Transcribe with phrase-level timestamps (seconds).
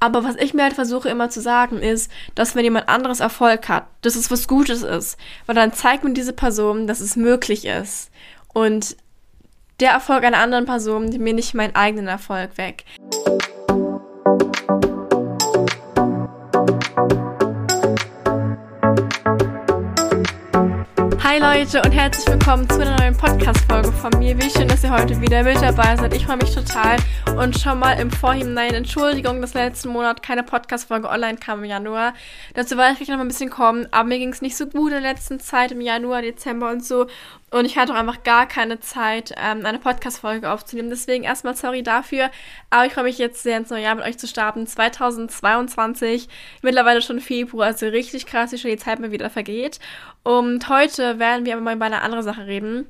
[0.00, 3.68] Aber was ich mir halt versuche immer zu sagen ist, dass wenn jemand anderes Erfolg
[3.68, 5.16] hat, dass es was Gutes ist.
[5.46, 8.10] Weil dann zeigt mir diese Person, dass es möglich ist.
[8.52, 8.96] Und
[9.80, 12.84] der Erfolg einer anderen Person nimmt mir nicht meinen eigenen Erfolg weg.
[21.40, 24.36] Hi Leute und herzlich willkommen zu einer neuen Podcast-Folge von mir.
[24.36, 26.12] Wie schön, dass ihr heute wieder mit dabei seid.
[26.16, 26.96] Ich freue mich total
[27.36, 32.14] und schon mal im Vorhinein Entschuldigung, dass letzten Monat keine Podcast-Folge online kam im Januar.
[32.54, 34.66] Dazu werde ich gleich noch mal ein bisschen kommen, aber mir ging es nicht so
[34.66, 37.06] gut in der letzten Zeit, im Januar, Dezember und so.
[37.50, 40.90] Und ich hatte auch einfach gar keine Zeit, ähm, eine Podcast-Folge aufzunehmen.
[40.90, 42.30] Deswegen erstmal sorry dafür.
[42.70, 44.66] Aber ich freue mich jetzt sehr ins neue Jahr mit euch zu starten.
[44.66, 46.28] 2022,
[46.62, 49.78] mittlerweile schon Februar, also richtig krass, wie schon die Zeit mal wieder vergeht.
[50.24, 52.86] Und heute werden wir aber mal über eine andere Sache reden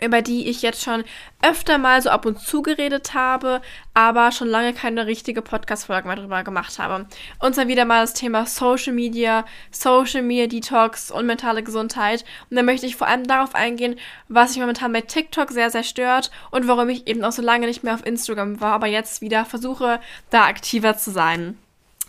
[0.00, 1.04] über die ich jetzt schon
[1.42, 3.60] öfter mal so ab und zu geredet habe,
[3.94, 7.06] aber schon lange keine richtige Podcast-Folge mehr drüber gemacht habe.
[7.38, 12.24] Und zwar wieder mal das Thema Social Media, Social Media Detox und mentale Gesundheit.
[12.50, 15.84] Und da möchte ich vor allem darauf eingehen, was mich momentan bei TikTok sehr, sehr
[15.84, 19.20] stört und warum ich eben auch so lange nicht mehr auf Instagram war, aber jetzt
[19.20, 20.00] wieder versuche,
[20.30, 21.58] da aktiver zu sein.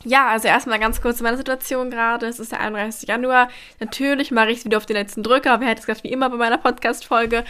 [0.04, 2.26] Ja, also erstmal ganz kurz meine Situation gerade.
[2.26, 3.08] Es ist der 31.
[3.08, 3.50] Januar.
[3.80, 5.60] Natürlich mache ich es wieder auf den letzten Drücker.
[5.60, 7.44] Wer hätte es gesagt, wie immer bei meiner Podcast-Folge.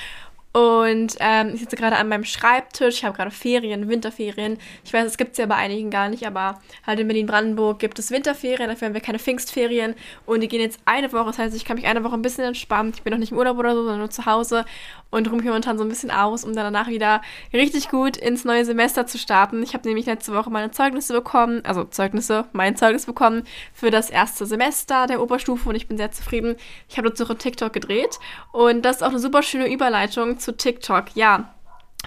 [0.54, 2.96] Und ähm, ich sitze gerade an meinem Schreibtisch.
[2.98, 4.58] Ich habe gerade Ferien, Winterferien.
[4.84, 8.00] Ich weiß, es gibt es ja bei einigen gar nicht, aber halt in Berlin-Brandenburg gibt
[8.00, 8.70] es Winterferien.
[8.70, 9.96] Dafür haben wir keine Pfingstferien.
[10.26, 11.28] Und die gehen jetzt eine Woche.
[11.28, 12.92] Das heißt, ich kann mich eine Woche ein bisschen entspannen.
[12.94, 14.66] Ich bin noch nicht im Urlaub oder so, sondern nur zu Hause
[15.12, 17.22] und ruhe mich momentan so ein bisschen aus, um dann danach wieder
[17.54, 19.62] richtig gut ins neue Semester zu starten.
[19.62, 24.10] Ich habe nämlich letzte Woche meine Zeugnisse bekommen, also Zeugnisse, mein Zeugnis bekommen für das
[24.10, 26.56] erste Semester der Oberstufe und ich bin sehr zufrieden.
[26.90, 28.20] Ich habe dazu TikTok gedreht
[28.52, 31.16] und das ist auch eine super schöne Überleitung zu TikTok.
[31.16, 31.54] Ja,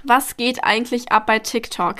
[0.03, 1.97] was geht eigentlich ab bei TikTok?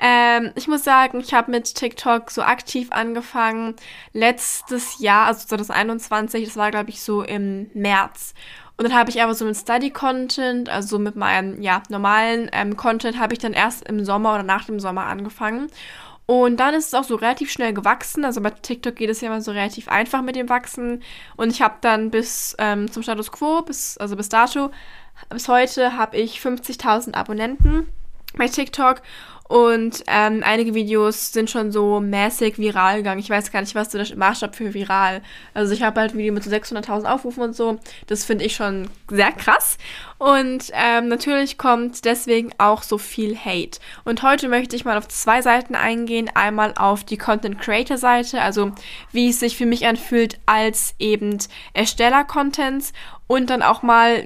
[0.00, 3.74] Ähm, ich muss sagen, ich habe mit TikTok so aktiv angefangen
[4.12, 8.34] letztes Jahr, also 2021, das war glaube ich so im März.
[8.76, 13.18] Und dann habe ich aber so mit Study-Content, also mit meinem ja, normalen ähm, Content,
[13.18, 15.68] habe ich dann erst im Sommer oder nach dem Sommer angefangen.
[16.26, 18.24] Und dann ist es auch so relativ schnell gewachsen.
[18.24, 21.02] Also bei TikTok geht es ja immer so relativ einfach mit dem Wachsen.
[21.36, 24.70] Und ich habe dann bis ähm, zum Status Quo, bis, also bis dato,
[25.28, 27.88] bis heute habe ich 50.000 Abonnenten
[28.36, 29.02] bei TikTok
[29.48, 33.18] und ähm, einige Videos sind schon so mäßig viral gegangen.
[33.18, 35.22] Ich weiß gar nicht, was so der Maßstab für viral.
[35.54, 37.78] Also ich habe halt ein Video mit so 600.000 Aufrufen und so.
[38.06, 39.78] Das finde ich schon sehr krass.
[40.18, 43.80] Und ähm, natürlich kommt deswegen auch so viel Hate.
[44.04, 46.30] Und heute möchte ich mal auf zwei Seiten eingehen.
[46.34, 48.72] Einmal auf die Content Creator Seite, also
[49.12, 51.38] wie es sich für mich anfühlt als eben
[51.72, 52.92] Ersteller Contents.
[53.26, 54.24] Und dann auch mal,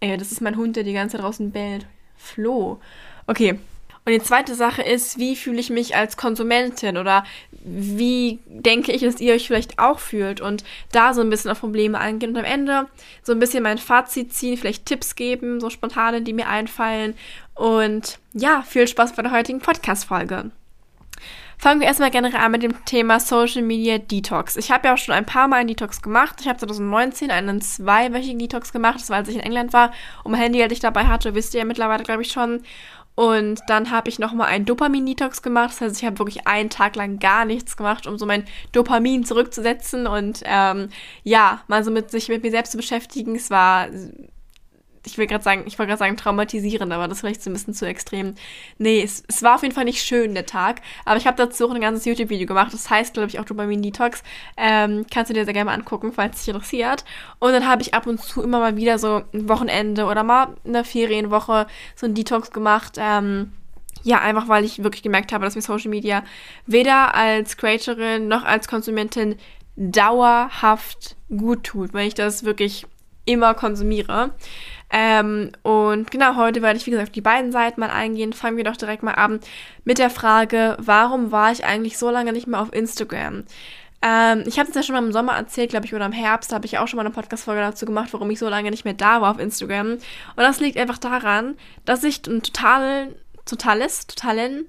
[0.00, 1.86] ey, das ist mein Hund, der die ganze Zeit draußen bellt.
[2.16, 2.80] Flo.
[3.26, 3.58] Okay,
[4.06, 9.02] und die zweite Sache ist, wie fühle ich mich als Konsumentin oder wie denke ich,
[9.02, 12.38] dass ihr euch vielleicht auch fühlt und da so ein bisschen auf Probleme eingehen und
[12.38, 12.86] am Ende
[13.22, 17.14] so ein bisschen mein Fazit ziehen, vielleicht Tipps geben, so spontane, die mir einfallen.
[17.54, 20.50] Und ja, viel Spaß bei der heutigen Podcast-Folge.
[21.60, 24.56] Fangen wir erstmal generell an mit dem Thema Social Media Detox.
[24.56, 26.36] Ich habe ja auch schon ein paar Mal einen Detox gemacht.
[26.40, 28.98] Ich habe 2019 einen zweiwöchigen Detox gemacht.
[28.98, 29.92] Das war, als ich in England war
[30.24, 32.62] und mein Handy halt ich dabei hatte, wisst ihr ja mittlerweile, glaube ich, schon.
[33.14, 35.72] Und dann habe ich nochmal einen Dopamin-Detox gemacht.
[35.72, 39.26] Das heißt, ich habe wirklich einen Tag lang gar nichts gemacht, um so mein Dopamin
[39.26, 40.88] zurückzusetzen und ähm,
[41.24, 43.36] ja, mal so mit sich mit mir selbst zu beschäftigen.
[43.36, 43.88] Es war
[45.10, 47.52] ich will gerade sagen, ich wollte gerade sagen traumatisierend, aber das ist vielleicht so ein
[47.52, 48.34] bisschen zu extrem.
[48.78, 50.80] Nee, es, es war auf jeden Fall nicht schön, der Tag.
[51.04, 52.72] Aber ich habe dazu auch ein ganzes YouTube-Video gemacht.
[52.72, 54.22] Das heißt, glaube ich, auch Dopamin Detox.
[54.56, 57.04] Ähm, kannst du dir sehr gerne mal angucken, falls dich interessiert.
[57.38, 60.54] Und dann habe ich ab und zu immer mal wieder so ein Wochenende oder mal
[60.64, 61.66] eine Ferienwoche
[61.96, 62.96] so ein Detox gemacht.
[62.98, 63.52] Ähm,
[64.02, 66.22] ja, einfach weil ich wirklich gemerkt habe, dass mir Social Media
[66.66, 69.36] weder als Creatorin noch als Konsumentin
[69.76, 72.86] dauerhaft gut tut, weil ich das wirklich
[73.24, 74.30] immer konsumiere.
[74.92, 78.32] Ähm, und genau, heute werde ich, wie gesagt, auf die beiden Seiten mal eingehen.
[78.32, 79.40] Fangen wir doch direkt mal an
[79.84, 83.44] mit der Frage, warum war ich eigentlich so lange nicht mehr auf Instagram?
[84.02, 86.50] Ähm, ich habe es ja schon mal im Sommer erzählt, glaube ich, oder im Herbst,
[86.50, 88.84] da habe ich auch schon mal eine Podcast-Folge dazu gemacht, warum ich so lange nicht
[88.84, 89.92] mehr da war auf Instagram.
[89.92, 90.00] Und
[90.36, 93.14] das liegt einfach daran, dass ich ein total,
[93.44, 94.64] totales, totalen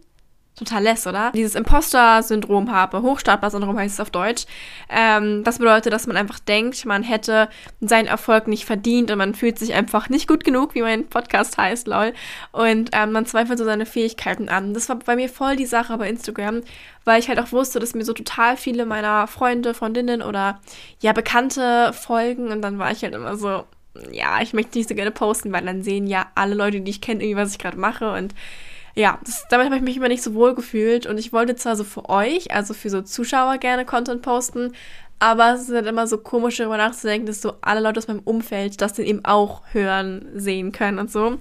[0.56, 1.31] Totales, oder?
[1.33, 4.45] Dieses Imposter-Syndrom habe, Hochstapler-Syndrom heißt es auf Deutsch.
[4.89, 7.50] Ähm, das bedeutet, dass man einfach denkt, man hätte
[7.80, 11.57] seinen Erfolg nicht verdient und man fühlt sich einfach nicht gut genug, wie mein Podcast
[11.57, 12.13] heißt, lol.
[12.51, 14.74] Und ähm, man zweifelt so seine Fähigkeiten an.
[14.74, 16.62] Das war bei mir voll die Sache bei Instagram,
[17.06, 20.59] weil ich halt auch wusste, dass mir so total viele meiner Freunde, Freundinnen oder
[21.00, 23.63] ja, Bekannte folgen und dann war ich halt immer so,
[24.12, 27.01] ja, ich möchte nicht so gerne posten, weil dann sehen ja alle Leute, die ich
[27.01, 28.36] kenne, irgendwie, was ich gerade mache und
[28.95, 31.75] ja, das, damit habe ich mich immer nicht so wohl gefühlt und ich wollte zwar
[31.75, 34.73] so für euch, also für so Zuschauer gerne Content posten,
[35.19, 38.21] aber es ist halt immer so komisch, darüber nachzudenken, dass so alle Leute aus meinem
[38.23, 41.38] Umfeld das dann eben auch hören, sehen können und so.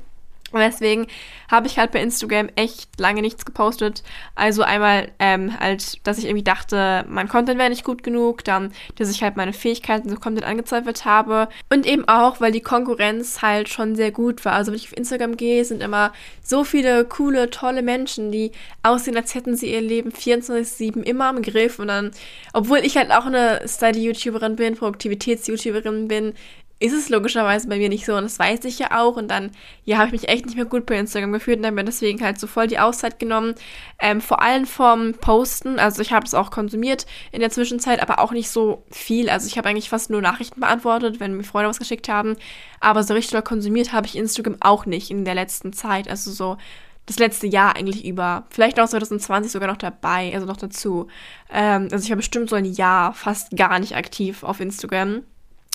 [0.52, 1.06] Und deswegen
[1.50, 4.02] habe ich halt bei Instagram echt lange nichts gepostet.
[4.34, 8.72] Also einmal ähm, halt, dass ich irgendwie dachte, mein Content wäre nicht gut genug, dann,
[8.96, 13.42] dass ich halt meine Fähigkeiten so Content angezweifelt habe und eben auch, weil die Konkurrenz
[13.42, 14.52] halt schon sehr gut war.
[14.52, 16.12] Also wenn ich auf Instagram gehe, sind immer
[16.42, 21.42] so viele coole, tolle Menschen, die aussehen, als hätten sie ihr Leben 24-7 immer im
[21.42, 22.10] Griff und dann,
[22.52, 26.34] obwohl ich halt auch eine Study-YouTuberin bin, Produktivitäts-YouTuberin bin,
[26.80, 29.50] ist es logischerweise bei mir nicht so und das weiß ich ja auch und dann,
[29.84, 32.22] ja, habe ich mich echt nicht mehr gut bei Instagram gefühlt und habe mir deswegen
[32.22, 33.54] halt so voll die Auszeit genommen,
[33.98, 38.18] ähm, vor allem vom Posten, also ich habe es auch konsumiert in der Zwischenzeit, aber
[38.18, 41.68] auch nicht so viel, also ich habe eigentlich fast nur Nachrichten beantwortet, wenn mir Freunde
[41.68, 42.36] was geschickt haben,
[42.80, 46.56] aber so richtig konsumiert habe ich Instagram auch nicht in der letzten Zeit, also so
[47.04, 48.44] das letzte Jahr eigentlich über.
[48.50, 51.08] Vielleicht auch 2020 sogar noch dabei, also noch dazu.
[51.50, 55.22] Ähm, also ich war bestimmt so ein Jahr fast gar nicht aktiv auf Instagram.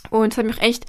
[0.09, 0.85] Und es hat mir auch echt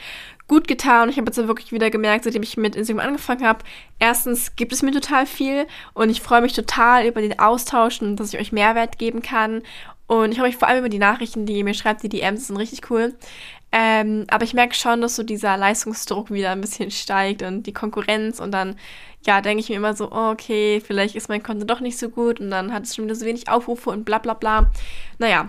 [0.49, 1.09] gut getan.
[1.09, 3.65] Ich habe jetzt wirklich wieder gemerkt, seitdem ich mit Instagram angefangen habe,
[3.99, 8.17] erstens gibt es mir total viel und ich freue mich total über den Austausch und
[8.17, 9.63] dass ich euch Mehrwert geben kann.
[10.07, 12.47] Und ich freue mich vor allem über die Nachrichten, die ihr mir schreibt, die DMs
[12.47, 13.15] sind richtig cool.
[13.73, 17.73] Ähm, aber ich merke schon, dass so dieser Leistungsdruck wieder ein bisschen steigt und die
[17.73, 18.77] Konkurrenz und dann,
[19.27, 22.09] ja, denke ich mir immer so, oh, okay, vielleicht ist mein Konto doch nicht so
[22.09, 24.71] gut und dann hat es schon wieder so wenig Aufrufe und bla bla bla.
[25.19, 25.49] Naja,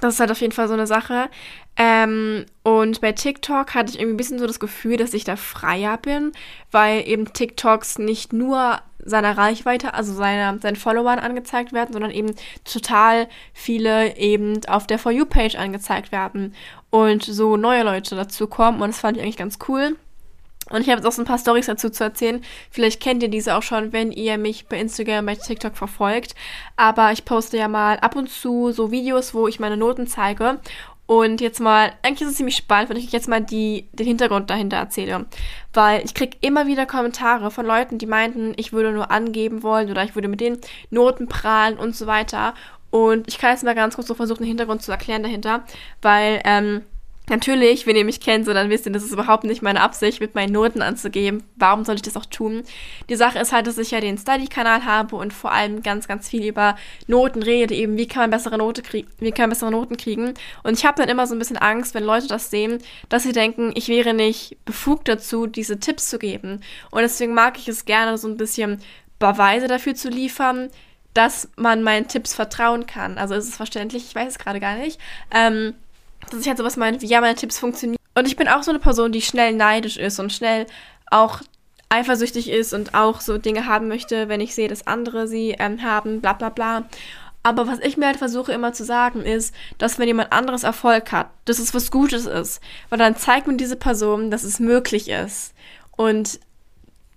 [0.00, 1.28] das ist halt auf jeden Fall so eine Sache.
[1.76, 5.36] Ähm, und bei TikTok hatte ich irgendwie ein bisschen so das Gefühl, dass ich da
[5.36, 6.32] freier bin,
[6.70, 12.34] weil eben TikToks nicht nur seiner Reichweite, also seiner, seinen Followern angezeigt werden, sondern eben
[12.64, 16.54] total viele eben auf der For You-Page angezeigt werden
[16.90, 18.82] und so neue Leute dazu kommen.
[18.82, 19.96] Und das fand ich eigentlich ganz cool.
[20.70, 22.42] Und ich habe jetzt auch so ein paar Stories dazu zu erzählen.
[22.70, 26.34] Vielleicht kennt ihr diese auch schon, wenn ihr mich bei Instagram, bei TikTok verfolgt.
[26.76, 30.58] Aber ich poste ja mal ab und zu so Videos, wo ich meine Noten zeige.
[31.06, 34.50] Und jetzt mal, eigentlich ist es ziemlich spannend, wenn ich jetzt mal die, den Hintergrund
[34.50, 35.26] dahinter erzähle.
[35.72, 39.88] Weil ich kriege immer wieder Kommentare von Leuten, die meinten, ich würde nur angeben wollen
[39.88, 40.58] oder ich würde mit den
[40.90, 42.54] Noten prahlen und so weiter.
[42.90, 45.64] Und ich kann jetzt mal ganz kurz so versuchen, den Hintergrund zu erklären dahinter.
[46.02, 46.82] Weil, ähm,
[47.28, 50.20] Natürlich, wenn ihr mich kennt, so dann wisst ihr, das ist überhaupt nicht meine Absicht,
[50.20, 51.42] mit meinen Noten anzugeben.
[51.56, 52.62] Warum soll ich das auch tun?
[53.08, 56.28] Die Sache ist halt, dass ich ja den Study-Kanal habe und vor allem ganz, ganz
[56.28, 56.76] viel über
[57.08, 60.34] Noten rede, eben wie kann man bessere Note kriegen, wie kann man bessere Noten kriegen.
[60.62, 62.78] Und ich habe dann immer so ein bisschen Angst, wenn Leute das sehen,
[63.08, 66.60] dass sie denken, ich wäre nicht befugt dazu, diese Tipps zu geben.
[66.92, 68.80] Und deswegen mag ich es gerne, so ein bisschen
[69.18, 70.68] Beweise dafür zu liefern,
[71.12, 73.18] dass man meinen Tipps vertrauen kann.
[73.18, 75.00] Also ist es verständlich, ich weiß es gerade gar nicht.
[75.34, 75.74] Ähm,
[76.30, 78.00] dass ich halt sowas meine, wie ja, meine Tipps funktionieren.
[78.14, 80.66] Und ich bin auch so eine Person, die schnell neidisch ist und schnell
[81.10, 81.42] auch
[81.88, 85.82] eifersüchtig ist und auch so Dinge haben möchte, wenn ich sehe, dass andere sie ähm,
[85.82, 86.84] haben, bla bla bla.
[87.42, 91.12] Aber was ich mir halt versuche immer zu sagen, ist, dass wenn jemand anderes Erfolg
[91.12, 92.60] hat, dass es was Gutes ist.
[92.88, 95.54] Weil dann zeigt mir diese Person, dass es möglich ist.
[95.96, 96.40] Und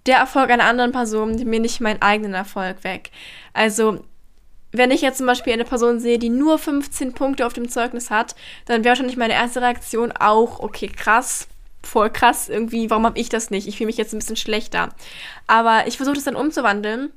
[0.06, 3.10] der Erfolg einer anderen Person nimmt mir nicht meinen eigenen Erfolg weg.
[3.54, 4.06] Also
[4.72, 8.12] wenn ich jetzt zum Beispiel eine Person sehe, die nur 15 Punkte auf dem Zeugnis
[8.12, 8.36] hat,
[8.66, 11.48] dann wäre wahrscheinlich meine erste Reaktion auch, okay, krass,
[11.82, 13.68] voll krass, irgendwie, warum habe ich das nicht?
[13.68, 14.90] Ich fühle mich jetzt ein bisschen schlechter.
[15.48, 17.10] Aber ich versuche das dann umzuwandeln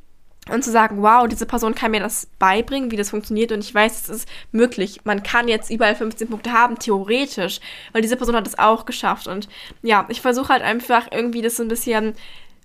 [0.50, 3.74] und zu sagen, wow, diese Person kann mir das beibringen, wie das funktioniert und ich
[3.74, 5.00] weiß, es ist möglich.
[5.04, 7.60] Man kann jetzt überall 15 Punkte haben, theoretisch,
[7.92, 9.48] weil diese Person hat es auch geschafft und
[9.82, 12.14] ja, ich versuche halt einfach irgendwie das so ein bisschen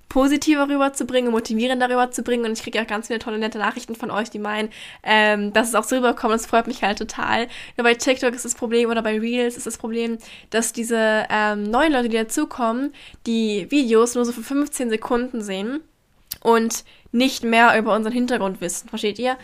[0.09, 2.45] positiver rüberzubringen, motivierender rüberzubringen.
[2.45, 4.69] Und ich kriege auch ganz viele tolle, nette Nachrichten von euch, die meinen,
[5.03, 6.33] ähm, dass es auch so rüberkommt.
[6.33, 7.47] Das freut mich halt total.
[7.75, 10.17] Nur bei TikTok ist das Problem oder bei Reels ist das Problem,
[10.49, 12.93] dass diese ähm, neuen Leute, die dazukommen,
[13.25, 15.81] die Videos nur so für 15 Sekunden sehen
[16.41, 18.89] und nicht mehr über unseren Hintergrund wissen.
[18.89, 19.37] Versteht ihr?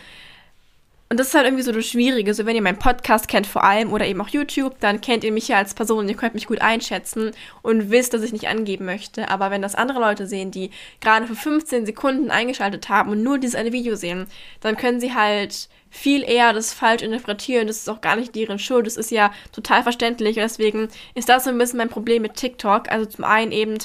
[1.10, 2.32] Und das ist halt irgendwie so das Schwierige.
[2.32, 5.32] So, wenn ihr meinen Podcast kennt vor allem oder eben auch YouTube, dann kennt ihr
[5.32, 6.08] mich ja als Person.
[6.08, 7.32] Ihr könnt mich gut einschätzen
[7.62, 9.28] und wisst, dass ich nicht angeben möchte.
[9.28, 10.70] Aber wenn das andere Leute sehen, die
[11.00, 14.26] gerade für 15 Sekunden eingeschaltet haben und nur dieses eine Video sehen,
[14.60, 17.66] dann können sie halt viel eher das falsch interpretieren.
[17.66, 18.86] Das ist auch gar nicht deren Schuld.
[18.86, 20.36] Das ist ja total verständlich.
[20.38, 22.90] Und deswegen ist das so ein bisschen mein Problem mit TikTok.
[22.90, 23.78] Also zum einen eben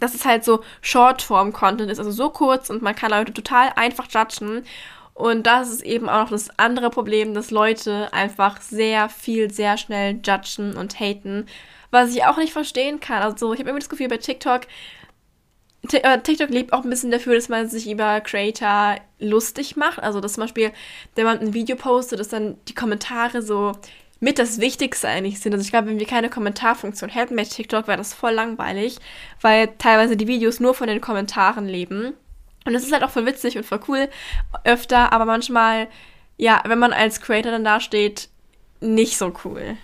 [0.00, 4.06] dass es halt so Shortform-Content ist, also so kurz und man kann Leute total einfach
[4.08, 4.64] judgen.
[5.18, 9.76] Und das ist eben auch noch das andere Problem, dass Leute einfach sehr viel, sehr
[9.76, 11.46] schnell judgen und haten,
[11.90, 13.24] was ich auch nicht verstehen kann.
[13.24, 14.68] Also ich habe immer das Gefühl bei TikTok,
[15.90, 20.00] äh, TikTok lebt auch ein bisschen dafür, dass man sich über Creator lustig macht.
[20.00, 20.70] Also dass zum Beispiel,
[21.16, 23.72] wenn man ein Video postet, dass dann die Kommentare so
[24.20, 25.52] mit das Wichtigste eigentlich sind.
[25.52, 28.98] Also ich glaube, wenn wir keine Kommentarfunktion hätten bei TikTok, wäre das voll langweilig,
[29.40, 32.14] weil teilweise die Videos nur von den Kommentaren leben.
[32.68, 34.10] Und es ist halt auch voll witzig und voll cool
[34.62, 35.88] öfter, aber manchmal,
[36.36, 38.28] ja, wenn man als Creator dann dasteht,
[38.80, 39.78] nicht so cool.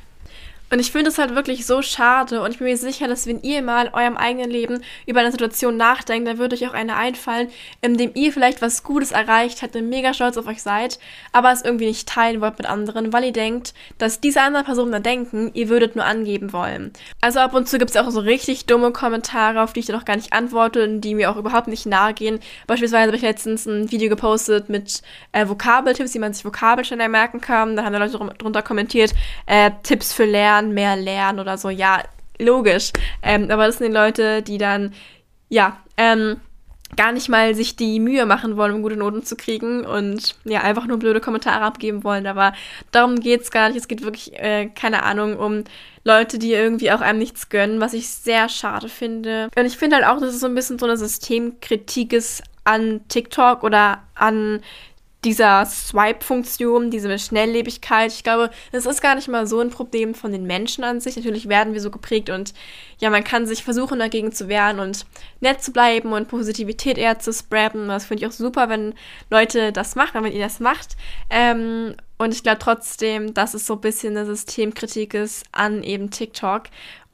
[0.70, 3.42] Und ich finde es halt wirklich so schade und ich bin mir sicher, dass wenn
[3.42, 6.96] ihr mal in eurem eigenen Leben über eine Situation nachdenkt, dann würde euch auch eine
[6.96, 7.48] einfallen,
[7.82, 10.98] in dem ihr vielleicht was Gutes erreicht habt und mega stolz auf euch seid,
[11.32, 14.90] aber es irgendwie nicht teilen wollt mit anderen, weil ihr denkt, dass diese anderen Personen
[14.90, 16.92] dann denken, ihr würdet nur angeben wollen.
[17.20, 20.00] Also ab und zu gibt es auch so richtig dumme Kommentare, auf die ich dann
[20.00, 22.40] auch gar nicht antworte und die mir auch überhaupt nicht nahe gehen.
[22.66, 25.02] Beispielsweise habe ich letztens ein Video gepostet mit
[25.32, 27.76] äh, Vokabeltipps, wie man sich Vokabel schneller merken kann.
[27.76, 29.12] Da haben Leute drunter kommentiert,
[29.46, 31.70] äh, Tipps für Lernen lernen, mehr lernen oder so.
[31.70, 32.02] Ja,
[32.38, 32.92] logisch.
[33.22, 34.92] Ähm, aber das sind die Leute, die dann,
[35.48, 36.36] ja, ähm,
[36.96, 40.60] gar nicht mal sich die Mühe machen wollen, um gute Noten zu kriegen und ja,
[40.60, 42.26] einfach nur blöde Kommentare abgeben wollen.
[42.26, 42.52] Aber
[42.92, 43.78] darum geht's gar nicht.
[43.78, 45.64] Es geht wirklich, äh, keine Ahnung, um
[46.04, 49.48] Leute, die irgendwie auch einem nichts gönnen, was ich sehr schade finde.
[49.56, 53.00] Und ich finde halt auch, dass es so ein bisschen so eine Systemkritik ist an
[53.08, 54.60] TikTok oder an
[55.24, 58.12] dieser Swipe-Funktion, diese Schnelllebigkeit.
[58.12, 61.16] Ich glaube, das ist gar nicht mal so ein Problem von den Menschen an sich.
[61.16, 62.52] Natürlich werden wir so geprägt und
[62.98, 65.06] ja, man kann sich versuchen, dagegen zu wehren und
[65.40, 67.88] nett zu bleiben und Positivität eher zu spreaden.
[67.88, 68.94] Das finde ich auch super, wenn
[69.30, 70.96] Leute das machen, wenn ihr das macht.
[71.30, 76.10] Ähm, und ich glaube trotzdem, dass es so ein bisschen eine Systemkritik ist an eben
[76.10, 76.64] TikTok.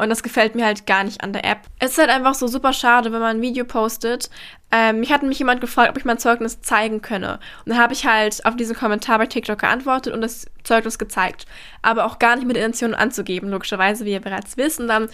[0.00, 1.60] Und das gefällt mir halt gar nicht an der App.
[1.78, 4.30] Es ist halt einfach so super schade, wenn man ein Video postet.
[4.72, 7.40] Ähm, mich hat mich jemand gefragt, ob ich mein Zeugnis zeigen könne.
[7.64, 11.46] Und dann habe ich halt auf diesen Kommentar bei TikTok geantwortet und das Zeugnis gezeigt.
[11.82, 14.80] Aber auch gar nicht mit Intention anzugeben, logischerweise, wie ihr bereits wisst.
[14.80, 15.08] Und dann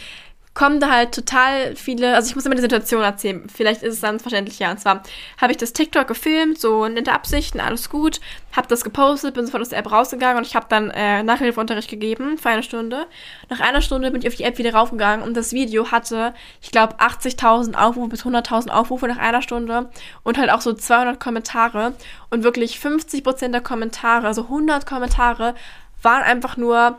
[0.56, 4.00] kommen da halt total viele, also ich muss immer die Situation erzählen, vielleicht ist es
[4.00, 4.70] dann verständlicher.
[4.70, 5.02] Und zwar
[5.38, 8.22] habe ich das TikTok gefilmt, so nette Absichten, alles gut,
[8.56, 11.90] habe das gepostet, bin sofort aus der App rausgegangen und ich habe dann äh, Nachhilfeunterricht
[11.90, 13.06] gegeben für eine Stunde.
[13.50, 16.32] Nach einer Stunde bin ich auf die App wieder raufgegangen und das Video hatte,
[16.62, 19.90] ich glaube, 80.000 Aufrufe bis 100.000 Aufrufe nach einer Stunde
[20.22, 21.92] und halt auch so 200 Kommentare
[22.30, 25.54] und wirklich 50% der Kommentare, also 100 Kommentare,
[26.00, 26.98] waren einfach nur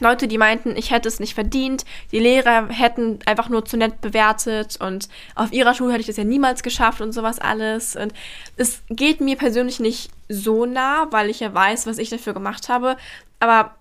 [0.00, 4.00] Leute, die meinten, ich hätte es nicht verdient, die Lehrer hätten einfach nur zu nett
[4.00, 7.96] bewertet und auf ihrer Schule hätte ich das ja niemals geschafft und sowas alles.
[7.96, 8.12] Und
[8.56, 12.68] es geht mir persönlich nicht so nah, weil ich ja weiß, was ich dafür gemacht
[12.68, 12.96] habe.
[13.40, 13.74] Aber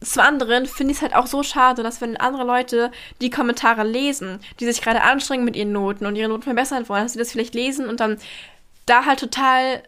[0.00, 3.84] zu anderen finde ich es halt auch so schade, dass wenn andere Leute die Kommentare
[3.84, 7.18] lesen, die sich gerade anstrengen mit ihren Noten und ihre Noten verbessern wollen, dass sie
[7.18, 8.18] das vielleicht lesen und dann
[8.86, 9.82] da halt total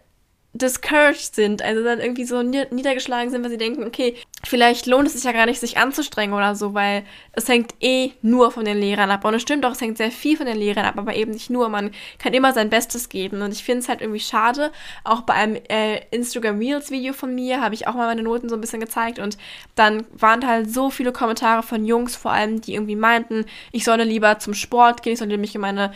[0.58, 5.14] discouraged sind, also dann irgendwie so niedergeschlagen sind, weil sie denken, okay, vielleicht lohnt es
[5.14, 8.78] sich ja gar nicht, sich anzustrengen oder so, weil es hängt eh nur von den
[8.78, 9.24] Lehrern ab.
[9.24, 11.50] Und es stimmt auch, es hängt sehr viel von den Lehrern ab, aber eben nicht
[11.50, 11.68] nur.
[11.68, 13.42] Man kann immer sein Bestes geben.
[13.42, 14.72] Und ich finde es halt irgendwie schade.
[15.04, 18.48] Auch bei einem äh, Instagram Reels Video von mir habe ich auch mal meine Noten
[18.48, 19.36] so ein bisschen gezeigt und
[19.74, 24.04] dann waren halt so viele Kommentare von Jungs vor allem, die irgendwie meinten, ich solle
[24.04, 25.92] lieber zum Sport gehen, ich sollte mich um meine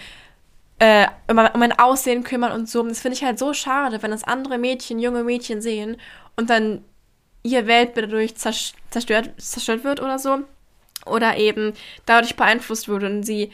[0.81, 2.81] äh, um, um mein Aussehen kümmern und so.
[2.81, 5.97] Und das finde ich halt so schade, wenn das andere Mädchen, junge Mädchen sehen
[6.37, 6.85] und dann
[7.43, 10.41] ihr Weltbild dadurch zerstört, zerstört wird oder so.
[11.07, 11.73] Oder eben
[12.05, 13.51] dadurch beeinflusst wird und sie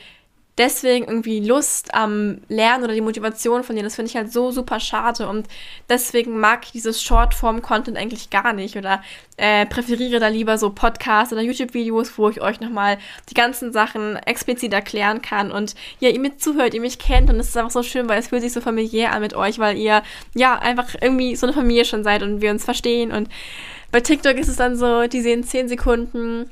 [0.58, 4.50] deswegen irgendwie Lust am Lernen oder die Motivation von denen, das finde ich halt so
[4.50, 5.46] super schade und
[5.88, 9.02] deswegen mag ich dieses Shortform-Content eigentlich gar nicht oder
[9.36, 12.96] äh, präferiere da lieber so Podcasts oder YouTube-Videos, wo ich euch nochmal
[13.28, 17.38] die ganzen Sachen explizit erklären kann und ja, ihr mir zuhört, ihr mich kennt und
[17.38, 19.76] es ist einfach so schön, weil es fühlt sich so familiär an mit euch, weil
[19.76, 20.02] ihr
[20.34, 23.28] ja einfach irgendwie so eine Familie schon seid und wir uns verstehen und
[23.92, 26.50] bei TikTok ist es dann so, die sehen 10 Sekunden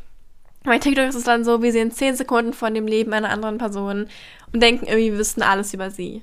[0.64, 3.58] bei TikTok ist es dann so, wir sehen 10 Sekunden von dem Leben einer anderen
[3.58, 4.08] Person
[4.52, 6.22] und denken irgendwie, wir wüssten alles über sie.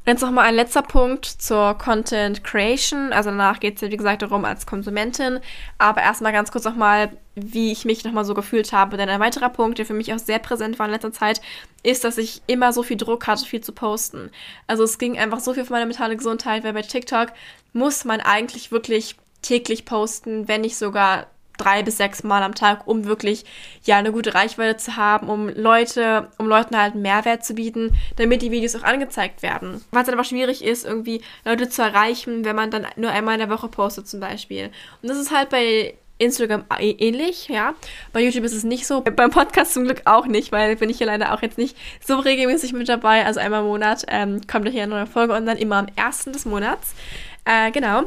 [0.00, 3.12] Und jetzt nochmal ein letzter Punkt zur Content Creation.
[3.12, 5.40] Also danach geht es ja, wie gesagt, darum als Konsumentin.
[5.76, 8.96] Aber erstmal ganz kurz nochmal, wie ich mich nochmal so gefühlt habe.
[8.96, 11.42] Denn ein weiterer Punkt, der für mich auch sehr präsent war in letzter Zeit,
[11.82, 14.30] ist, dass ich immer so viel Druck hatte, viel zu posten.
[14.66, 17.28] Also es ging einfach so viel für meine mentale Gesundheit, weil bei TikTok
[17.74, 21.26] muss man eigentlich wirklich täglich posten, wenn nicht sogar
[21.60, 23.44] drei bis sechs Mal am Tag, um wirklich
[23.84, 28.42] ja eine gute Reichweite zu haben, um Leute, um Leuten halt Mehrwert zu bieten, damit
[28.42, 29.84] die Videos auch angezeigt werden.
[29.90, 33.40] Was dann aber schwierig ist, irgendwie Leute zu erreichen, wenn man dann nur einmal in
[33.40, 34.70] der Woche postet zum Beispiel.
[35.02, 37.74] Und das ist halt bei Instagram ähnlich, ja.
[38.12, 39.00] Bei YouTube ist es nicht so.
[39.00, 42.18] Beim Podcast zum Glück auch nicht, weil bin ich ja leider auch jetzt nicht so
[42.18, 43.24] regelmäßig mit dabei.
[43.24, 46.32] Also einmal im Monat ähm, kommt hier eine neue Folge und dann immer am ersten
[46.32, 46.94] des Monats.
[47.44, 48.04] Äh, genau.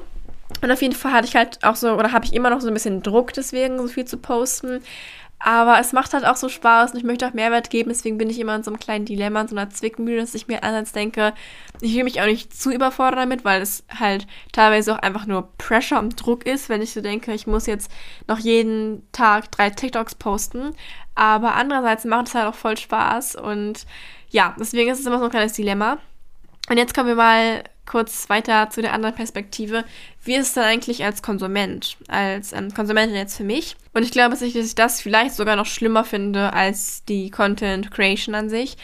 [0.63, 2.69] Und auf jeden Fall hatte ich halt auch so, oder habe ich immer noch so
[2.69, 4.81] ein bisschen Druck deswegen, so viel zu posten.
[5.37, 8.29] Aber es macht halt auch so Spaß und ich möchte auch Mehrwert geben, deswegen bin
[8.29, 10.93] ich immer in so einem kleinen Dilemma, in so einer Zwickmühle, dass ich mir einerseits
[10.93, 11.33] denke,
[11.81, 15.49] ich will mich auch nicht zu überfordern damit, weil es halt teilweise auch einfach nur
[15.57, 17.91] Pressure und Druck ist, wenn ich so denke, ich muss jetzt
[18.29, 20.73] noch jeden Tag drei TikToks posten.
[21.13, 23.85] Aber andererseits macht es halt auch voll Spaß und
[24.29, 25.97] ja, deswegen ist es immer so ein kleines Dilemma.
[26.69, 29.83] Und jetzt kommen wir mal kurz weiter zu der anderen Perspektive.
[30.23, 33.75] Wie ist es denn eigentlich als Konsument, als ähm, Konsumentin jetzt für mich?
[33.93, 38.35] Und ich glaube, dass ich das vielleicht sogar noch schlimmer finde als die Content Creation
[38.35, 38.77] an sich.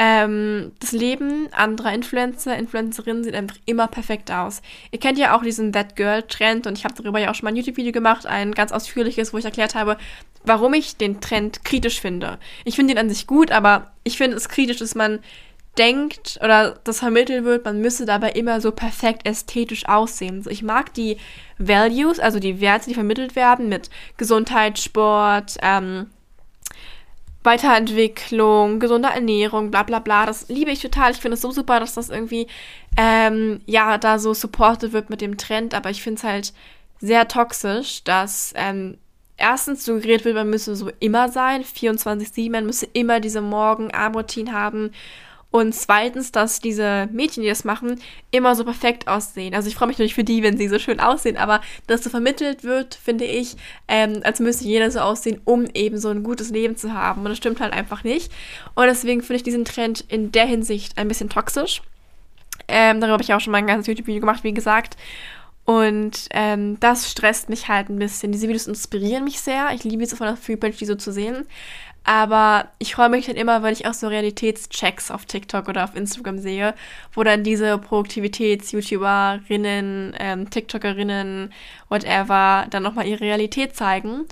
[0.00, 4.62] Ähm, das Leben anderer Influencer, Influencerinnen sieht einfach immer perfekt aus.
[4.92, 7.46] Ihr kennt ja auch diesen That Girl Trend und ich habe darüber ja auch schon
[7.46, 9.96] mal ein YouTube-Video gemacht, ein ganz ausführliches, wo ich erklärt habe,
[10.44, 12.38] warum ich den Trend kritisch finde.
[12.64, 15.18] Ich finde ihn an sich gut, aber ich finde es kritisch, dass man
[15.78, 20.44] denkt oder das vermittelt wird, man müsse dabei immer so perfekt ästhetisch aussehen.
[20.48, 21.18] ich mag die
[21.58, 26.06] Values, also die Werte, die vermittelt werden mit Gesundheit, Sport, ähm,
[27.44, 30.26] Weiterentwicklung, gesunde Ernährung, bla bla bla.
[30.26, 31.12] Das liebe ich total.
[31.12, 32.48] Ich finde es so super, dass das irgendwie
[32.96, 36.52] ähm, ja da so supported wird mit dem Trend, aber ich finde es halt
[37.00, 38.98] sehr toxisch, dass ähm,
[39.36, 44.90] erstens suggeriert wird, man müsse so immer sein, 24-7, man müsse immer diese Morgen-Abendroutine haben
[45.50, 48.00] und zweitens, dass diese Mädchen, die das machen,
[48.30, 49.54] immer so perfekt aussehen.
[49.54, 52.10] Also ich freue mich natürlich für die, wenn sie so schön aussehen, aber dass so
[52.10, 53.56] vermittelt wird, finde ich,
[53.88, 57.22] ähm, als müsste jeder so aussehen, um eben so ein gutes Leben zu haben.
[57.22, 58.30] Und das stimmt halt einfach nicht.
[58.74, 61.80] Und deswegen finde ich diesen Trend in der Hinsicht ein bisschen toxisch.
[62.68, 64.98] Ähm, darüber habe ich auch schon mal ein ganzes YouTube-Video gemacht, wie gesagt.
[65.64, 68.32] Und ähm, das stresst mich halt ein bisschen.
[68.32, 69.70] Diese Videos inspirieren mich sehr.
[69.74, 71.46] Ich liebe es von der Freepage, die so zu sehen.
[72.08, 75.94] Aber ich freue mich dann immer, wenn ich auch so Realitätschecks auf TikTok oder auf
[75.94, 76.74] Instagram sehe,
[77.12, 81.52] wo dann diese Produktivitäts-YouTuberinnen, ähm, TikTokerinnen,
[81.90, 84.24] whatever, dann nochmal ihre Realität zeigen.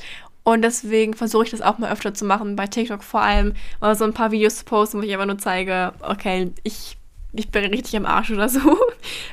[0.42, 3.52] Und deswegen versuche ich das auch mal öfter zu machen, bei TikTok vor allem,
[3.83, 6.97] mal so ein paar Videos zu posten, wo ich einfach nur zeige, okay, ich,
[7.35, 8.61] ich bin richtig am Arsch oder so.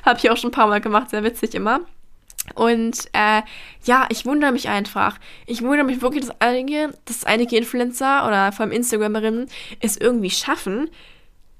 [0.06, 1.80] Habe ich auch schon ein paar Mal gemacht, sehr witzig immer.
[2.56, 3.42] Und äh,
[3.86, 5.18] ja, ich wundere mich einfach.
[5.46, 9.48] Ich wundere mich wirklich, dass einige, dass einige Influencer oder vor allem Instagramerinnen
[9.80, 10.90] es irgendwie schaffen,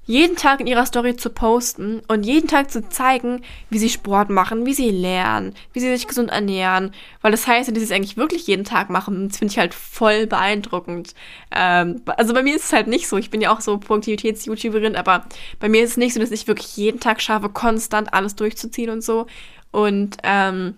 [0.06, 4.28] jeden Tag in ihrer Story zu posten und jeden Tag zu zeigen, wie sie Sport
[4.28, 6.92] machen, wie sie lernen, wie sie sich gesund ernähren.
[7.22, 9.28] Weil das heißt, dass sie es eigentlich wirklich jeden Tag machen.
[9.28, 11.14] Das finde ich halt voll beeindruckend.
[11.50, 13.16] Ähm, also bei mir ist es halt nicht so.
[13.16, 15.24] Ich bin ja auch so Produktivitäts-YouTuberin, aber
[15.58, 18.90] bei mir ist es nicht so, dass ich wirklich jeden Tag schaffe, konstant alles durchzuziehen
[18.90, 19.26] und so.
[19.74, 20.76] Und ähm,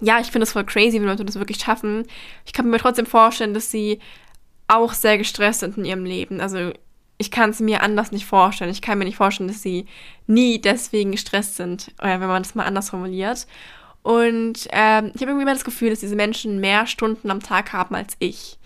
[0.00, 2.04] ja, ich finde es voll crazy, wenn Leute das wirklich schaffen.
[2.44, 4.00] Ich kann mir trotzdem vorstellen, dass sie
[4.66, 6.40] auch sehr gestresst sind in ihrem Leben.
[6.40, 6.72] Also
[7.18, 8.72] ich kann es mir anders nicht vorstellen.
[8.72, 9.86] Ich kann mir nicht vorstellen, dass sie
[10.26, 13.46] nie deswegen gestresst sind, oder wenn man das mal anders formuliert.
[14.02, 17.72] Und ähm, ich habe irgendwie immer das Gefühl, dass diese Menschen mehr Stunden am Tag
[17.72, 18.58] haben als ich.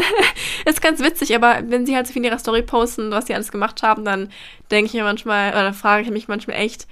[0.64, 3.34] ist ganz witzig, aber wenn sie halt so viel in ihrer Story posten, was sie
[3.34, 4.30] alles gemacht haben, dann
[4.70, 6.86] denke ich mir manchmal, oder frage ich mich manchmal echt,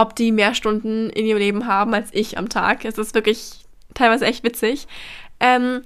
[0.00, 2.86] ob die mehr Stunden in ihrem Leben haben als ich am Tag.
[2.86, 4.88] Es ist wirklich teilweise echt witzig.
[5.40, 5.82] Ähm,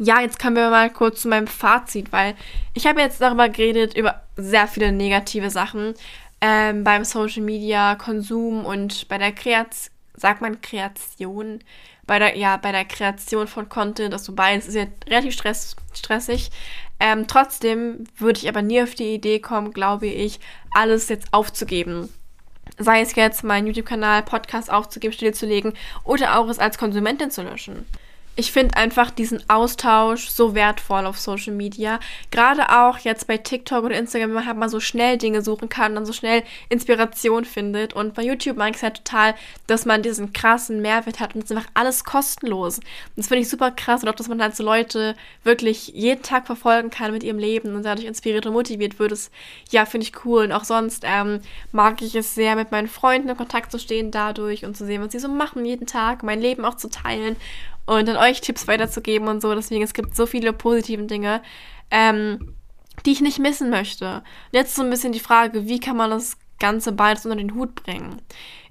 [0.00, 2.34] ja, jetzt kommen wir mal kurz zu meinem Fazit, weil
[2.74, 5.94] ich habe jetzt darüber geredet, über sehr viele negative Sachen
[6.40, 11.60] ähm, beim Social Media Konsum und bei der Kreation, sagt man Kreation,
[12.04, 15.76] bei der, ja, bei der Kreation von Content, das so beides ist ja relativ stress,
[15.94, 16.50] stressig.
[16.98, 20.40] Ähm, trotzdem würde ich aber nie auf die Idee kommen, glaube ich,
[20.72, 22.08] alles jetzt aufzugeben
[22.78, 27.86] sei es jetzt meinen YouTube-Kanal, Podcast aufzugeben, stillzulegen oder auch es als Konsumentin zu löschen
[28.38, 31.98] ich finde einfach diesen Austausch so wertvoll auf Social Media.
[32.30, 35.70] Gerade auch jetzt bei TikTok oder Instagram, wenn man halt mal so schnell Dinge suchen
[35.70, 37.94] kann, dann so schnell Inspiration findet.
[37.94, 39.34] Und bei YouTube mag ich es halt total,
[39.66, 42.78] dass man diesen krassen Mehrwert hat und es ist einfach alles kostenlos.
[42.78, 42.84] Und
[43.16, 46.44] das finde ich super krass und auch, dass man halt so Leute wirklich jeden Tag
[46.46, 49.12] verfolgen kann mit ihrem Leben und dadurch inspiriert und motiviert wird.
[49.12, 49.30] Das,
[49.70, 50.44] ja, finde ich cool.
[50.44, 51.40] Und auch sonst ähm,
[51.72, 55.02] mag ich es sehr, mit meinen Freunden in Kontakt zu stehen dadurch und zu sehen,
[55.02, 57.36] was sie so machen jeden Tag, mein Leben auch zu teilen
[57.86, 59.54] und dann euch Tipps weiterzugeben und so.
[59.54, 61.42] Deswegen, es gibt so viele positive Dinge,
[61.90, 62.54] ähm,
[63.04, 64.16] die ich nicht missen möchte.
[64.16, 67.54] Und jetzt so ein bisschen die Frage, wie kann man das Ganze beides unter den
[67.54, 68.20] Hut bringen?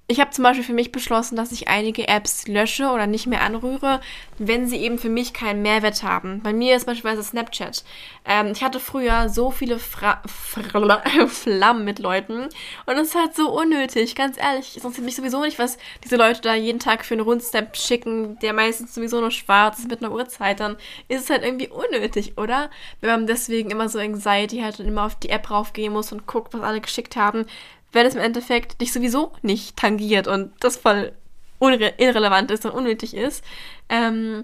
[0.08, 3.42] Ich habe zum Beispiel für mich beschlossen, dass ich einige Apps lösche oder nicht mehr
[3.42, 4.02] anrühre,
[4.38, 6.42] wenn sie eben für mich keinen Mehrwert haben.
[6.44, 7.84] Bei mir ist beispielsweise Snapchat.
[8.24, 12.50] Ähm, ich hatte früher so viele Fra Fra Flammen mit Leuten
[12.86, 14.78] und es ist halt so unnötig, ganz ehrlich.
[14.78, 18.38] Es interessiert mich sowieso nicht, was diese Leute da jeden Tag für einen Rundsnap schicken,
[18.40, 20.60] der meistens sowieso nur schwarz ist mit einer Uhrzeit.
[20.60, 22.70] Dann ist es halt irgendwie unnötig, oder?
[23.02, 26.28] Wenn man deswegen immer so Anxiety hat und immer auf die App raufgehen muss und
[26.28, 27.48] guckt, was alle geschickt haben
[27.96, 31.14] wenn es im Endeffekt dich sowieso nicht tangiert und das voll
[31.60, 33.44] irrelevant ist und unnötig ist.
[33.90, 34.44] Ähm,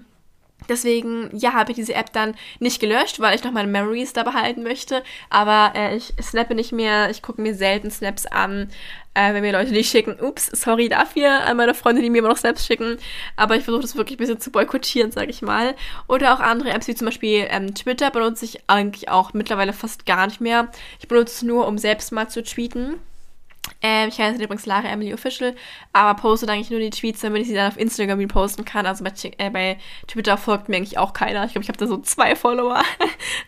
[0.68, 4.22] deswegen, ja, habe ich diese App dann nicht gelöscht, weil ich noch meine Memories da
[4.22, 5.02] behalten möchte.
[5.28, 8.70] Aber äh, ich snappe nicht mehr, ich gucke mir selten Snaps an,
[9.14, 10.18] äh, wenn mir Leute die schicken.
[10.18, 12.96] Ups, sorry dafür an meine Freunde, die mir immer noch Snaps schicken.
[13.36, 15.76] Aber ich versuche das wirklich ein bisschen zu boykottieren, sage ich mal.
[16.08, 20.06] Oder auch andere Apps, wie zum Beispiel ähm, Twitter, benutze ich eigentlich auch mittlerweile fast
[20.06, 20.68] gar nicht mehr.
[20.98, 22.94] Ich benutze es nur, um selbst mal zu tweeten
[23.84, 25.54] Ähm, ich heiße übrigens Lara Emily Official,
[25.92, 28.86] aber poste eigentlich nur die Tweets, damit ich sie dann auf Instagram reposten kann.
[28.86, 31.44] Also bei, äh, bei Twitter folgt mir eigentlich auch keiner.
[31.44, 32.82] Ich glaube, ich habe da so zwei Follower.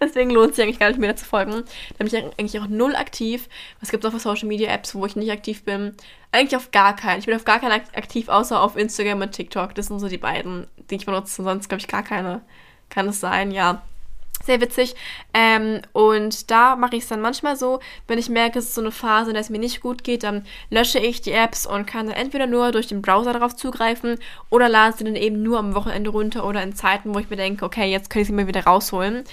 [0.01, 1.53] Deswegen lohnt es sich eigentlich gar nicht mehr zu folgen.
[1.53, 3.49] Da bin ich eigentlich auch null aktiv.
[3.81, 5.95] Was gibt es auch für Social Media Apps, wo ich nicht aktiv bin?
[6.33, 7.21] Eigentlich auf gar keinen.
[7.21, 9.75] Ich bin auf gar keinen aktiv, außer auf Instagram und TikTok.
[9.77, 11.45] Das sind so die beiden, die ich benutze.
[11.45, 12.43] Sonst glaube ich gar keine.
[12.91, 13.83] Kann es sein, ja
[14.47, 14.95] sehr witzig.
[15.33, 18.81] Ähm, und da mache ich es dann manchmal so, wenn ich merke, es ist so
[18.81, 21.87] eine Phase, in der es mir nicht gut geht, dann lösche ich die Apps und
[21.87, 24.19] kann dann entweder nur durch den Browser darauf zugreifen
[24.51, 27.37] oder lade sie dann eben nur am Wochenende runter oder in Zeiten, wo ich mir
[27.37, 29.25] denke, okay, jetzt kann ich sie mir wieder rausholen.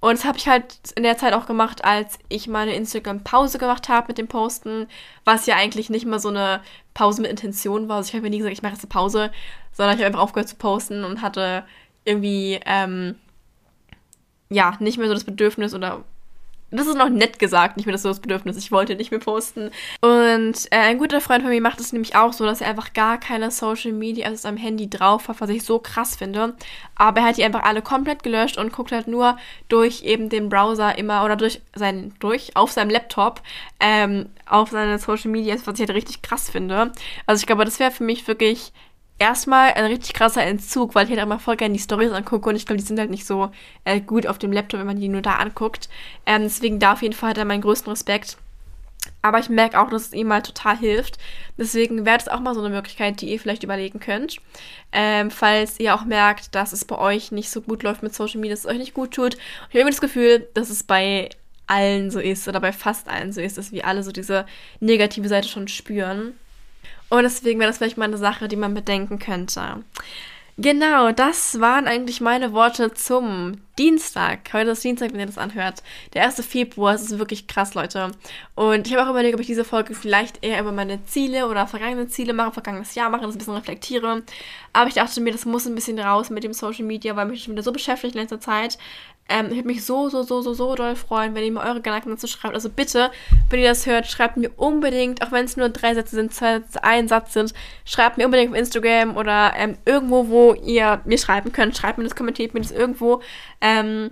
[0.00, 3.88] Und das habe ich halt in der Zeit auch gemacht, als ich meine Instagram-Pause gemacht
[3.88, 4.88] habe mit dem Posten,
[5.24, 6.60] was ja eigentlich nicht mal so eine
[6.94, 7.96] Pause mit Intention war.
[7.96, 9.30] Also ich habe mir nie gesagt, ich mache jetzt eine Pause,
[9.72, 11.64] sondern ich habe einfach aufgehört zu posten und hatte
[12.04, 13.16] irgendwie ähm,
[14.48, 16.04] ja, nicht mehr so das Bedürfnis oder
[16.72, 18.56] das ist noch nett gesagt, nicht mehr so das Bedürfnis.
[18.56, 19.70] Ich wollte nicht mehr posten.
[20.00, 22.92] Und äh, ein guter Freund von mir macht es nämlich auch so, dass er einfach
[22.92, 26.56] gar keine Social Media auf seinem Handy drauf hat, was ich so krass finde.
[26.96, 29.36] Aber er hat die einfach alle komplett gelöscht und guckt halt nur
[29.68, 33.42] durch eben den Browser immer oder durch sein, durch, auf seinem Laptop,
[33.78, 36.90] ähm, auf seine Social Media, was ich halt richtig krass finde.
[37.26, 38.72] Also ich glaube, das wäre für mich wirklich
[39.18, 42.56] erstmal ein richtig krasser Entzug, weil ich halt immer voll gerne die Stories angucke und
[42.56, 43.50] ich glaube, die sind halt nicht so
[43.84, 45.88] äh, gut auf dem Laptop, wenn man die nur da anguckt.
[46.26, 48.36] Ähm, deswegen da auf jeden Fall hat er meinen größten Respekt.
[49.22, 51.18] Aber ich merke auch, dass es ihm mal total hilft.
[51.56, 54.38] Deswegen wäre das auch mal so eine Möglichkeit, die ihr vielleicht überlegen könnt.
[54.92, 58.40] Ähm, falls ihr auch merkt, dass es bei euch nicht so gut läuft mit Social
[58.40, 59.34] Media, dass es euch nicht gut tut.
[59.34, 61.30] Ich habe immer das Gefühl, dass es bei
[61.66, 64.46] allen so ist oder bei fast allen so ist, dass wir alle so diese
[64.80, 66.34] negative Seite schon spüren.
[67.08, 69.84] Und deswegen wäre das vielleicht mal eine Sache, die man bedenken könnte.
[70.58, 74.54] Genau, das waren eigentlich meine Worte zum Dienstag.
[74.54, 75.82] Heute ist Dienstag, wenn ihr das anhört.
[76.14, 76.46] Der 1.
[76.46, 78.10] Februar, es ist wirklich krass, Leute.
[78.54, 81.66] Und ich habe auch überlegt, ob ich diese Folge vielleicht eher über meine Ziele oder
[81.66, 84.22] vergangene Ziele mache, vergangenes Jahr mache, das ein bisschen reflektiere.
[84.72, 87.44] Aber ich dachte mir, das muss ein bisschen raus mit dem Social Media, weil mich
[87.44, 88.78] schon wieder so beschäftigt in letzter Zeit.
[89.28, 91.80] Ähm, ich würde mich so, so, so, so, so doll freuen, wenn ihr mir eure
[91.80, 92.54] Gedanken dazu schreibt.
[92.54, 93.10] Also bitte,
[93.50, 96.62] wenn ihr das hört, schreibt mir unbedingt, auch wenn es nur drei Sätze sind, zwei,
[96.82, 97.52] ein Satz sind,
[97.84, 101.76] schreibt mir unbedingt auf Instagram oder ähm, irgendwo, wo ihr mir schreiben könnt.
[101.76, 103.20] Schreibt mir das, kommentiert mir das irgendwo.
[103.60, 104.10] Ähm,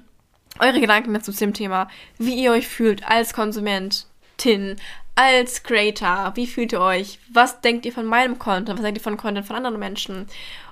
[0.59, 1.89] eure Gedanken dazu zu dem Thema.
[2.19, 4.77] Wie ihr euch fühlt als Konsumentin,
[5.15, 6.33] als Creator.
[6.35, 7.19] Wie fühlt ihr euch?
[7.33, 8.79] Was denkt ihr von meinem Content?
[8.79, 10.27] Was denkt ihr von Content von anderen Menschen?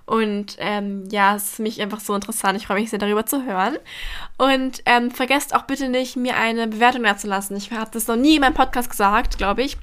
[0.05, 2.59] Und ähm, ja, es ist für mich einfach so interessant.
[2.59, 3.79] Ich freue mich sehr darüber zu hören.
[4.37, 7.57] Und ähm, vergesst auch bitte nicht, mir eine Bewertung da zu lassen.
[7.57, 9.77] Ich habe das noch nie in meinem Podcast gesagt, glaube ich.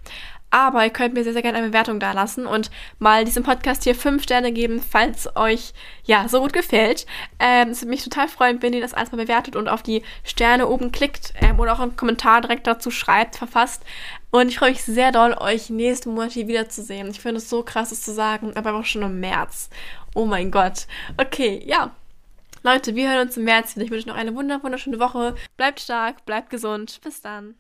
[0.51, 3.83] Aber ihr könnt mir sehr, sehr gerne eine Bewertung da lassen und mal diesem Podcast
[3.83, 5.73] hier fünf Sterne geben, falls euch
[6.05, 7.05] ja so gut gefällt.
[7.39, 10.01] Ähm, es würde mich total freuen, wenn ihr das alles mal bewertet und auf die
[10.23, 13.83] Sterne oben klickt ähm, oder auch einen Kommentar direkt dazu schreibt, verfasst.
[14.31, 17.09] Und ich freue mich sehr doll, euch nächsten Monat hier wiederzusehen.
[17.09, 19.69] Ich finde es so krass, das zu sagen, aber auch schon im März.
[20.13, 20.85] Oh mein Gott.
[21.17, 21.95] Okay, ja.
[22.61, 23.85] Leute, wir hören uns im März wieder.
[23.85, 25.35] Ich wünsche euch noch eine wunderschöne Woche.
[25.57, 26.99] Bleibt stark, bleibt gesund.
[27.03, 27.55] Bis dann.